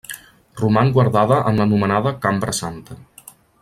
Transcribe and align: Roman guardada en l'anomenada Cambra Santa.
Roman 0.61 0.93
guardada 0.95 1.37
en 1.51 1.61
l'anomenada 1.63 2.17
Cambra 2.27 2.59
Santa. 2.65 3.03